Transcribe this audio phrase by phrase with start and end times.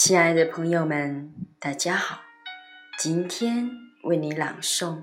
[0.00, 2.22] 亲爱的朋友们，大家好！
[2.96, 3.68] 今天
[4.04, 5.02] 为你朗诵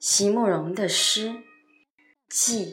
[0.00, 1.28] 席慕容的诗
[2.30, 2.64] 《寄》。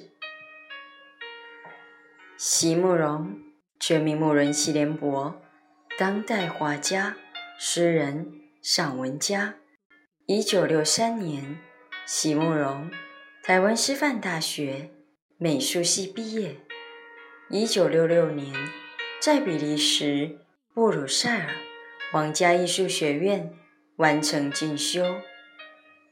[2.37, 3.37] 席慕容，
[3.77, 5.41] 全名慕容席联博，
[5.97, 7.17] 当代画家、
[7.59, 8.31] 诗人、
[8.63, 9.55] 散文家。
[10.27, 11.59] 一九六三年，
[12.05, 12.89] 席慕容
[13.43, 14.91] 台湾师范大学
[15.37, 16.55] 美术系毕业。
[17.49, 18.55] 一九六六年，
[19.21, 20.39] 在比利时。
[20.79, 21.49] 布鲁塞尔
[22.09, 23.51] 皇家艺术学院
[23.97, 25.03] 完成进修，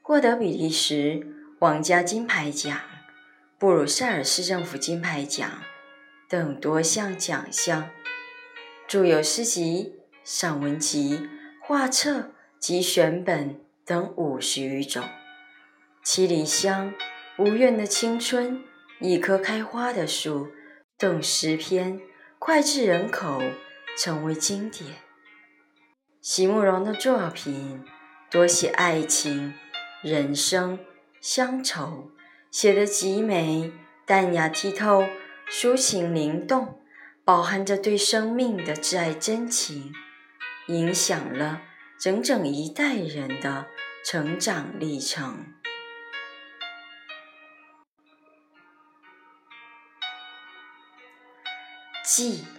[0.01, 1.25] 获得比利时
[1.57, 2.77] 皇家金牌奖、
[3.57, 5.49] 布鲁塞尔市政府金牌奖
[6.27, 7.89] 等多项奖项，
[8.89, 9.93] 著有诗集、
[10.25, 11.29] 散文集、
[11.63, 15.01] 画册及选本等五十余种，
[16.03, 16.93] 《七里香》
[17.49, 18.57] 《无怨的青春》
[18.99, 20.47] 《一棵开花的树》
[20.97, 22.01] 等诗篇
[22.37, 23.41] 脍炙人口。
[23.97, 24.97] 成为经典。
[26.21, 27.83] 席慕容的作品
[28.29, 29.53] 多写爱情、
[30.03, 30.77] 人生、
[31.21, 32.11] 乡愁，
[32.51, 33.71] 写得极美、
[34.05, 35.05] 淡雅剔透、
[35.49, 36.81] 抒情灵动，
[37.23, 39.93] 饱含着对生命的挚爱真情，
[40.67, 41.61] 影响了
[41.99, 43.67] 整整一代人的
[44.05, 45.53] 成长历程。
[52.03, 52.56] 记。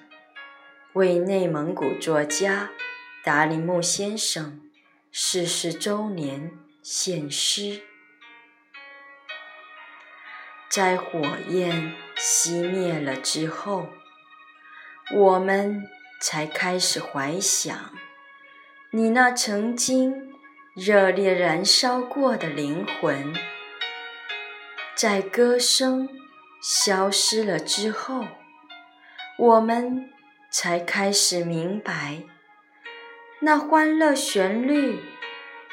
[0.94, 2.70] 为内蒙古作家
[3.22, 4.62] 达林木先生
[5.12, 6.50] 逝世周年
[6.83, 7.83] 献诗。
[10.70, 13.89] 在火焰熄灭了之后，
[15.14, 15.86] 我们
[16.22, 17.92] 才开始怀想
[18.91, 20.33] 你那曾经
[20.75, 23.34] 热烈燃烧过的灵魂。
[24.95, 26.08] 在歌声
[26.62, 28.25] 消失了之后，
[29.39, 30.11] 我们。
[30.51, 32.23] 才开始明白，
[33.41, 34.98] 那欢乐旋律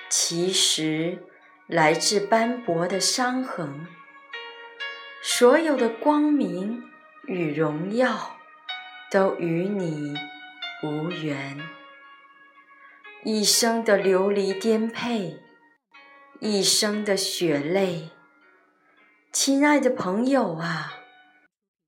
[0.10, 1.24] 其实
[1.66, 3.88] 来自斑驳的伤痕。
[5.22, 6.84] 所有的光明
[7.26, 8.38] 与荣耀
[9.10, 10.14] 都与你
[10.84, 11.58] 无缘。
[13.24, 15.40] 一生的流离颠沛，
[16.40, 18.10] 一生的血泪，
[19.32, 20.94] 亲爱的朋友啊，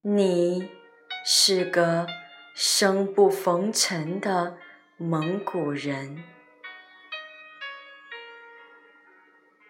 [0.02, 0.72] 你
[1.25, 2.08] 是个。
[2.59, 4.57] 生不逢辰的
[4.97, 6.23] 蒙古人，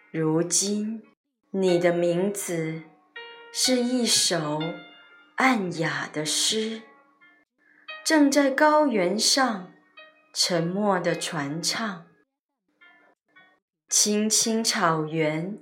[0.10, 1.04] 如今
[1.52, 2.84] 你的名字
[3.52, 4.62] 是一首
[5.36, 6.84] 暗哑的诗，
[8.06, 9.74] 正在高原上
[10.34, 12.08] 沉默的传唱。
[13.90, 15.60] 青青草原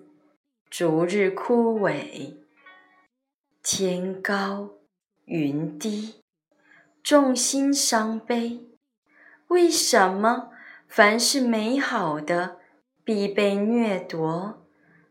[0.69, 2.37] 逐日枯萎，
[3.63, 4.75] 天高
[5.25, 6.24] 云低。
[7.05, 8.65] 众心伤悲，
[9.49, 10.49] 为什么
[10.87, 12.57] 凡是美好的
[13.03, 14.65] 必被掠夺？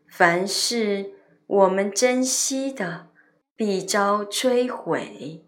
[0.05, 1.13] 凡是
[1.47, 3.07] 我们珍惜的
[3.55, 5.44] 必遭摧毁？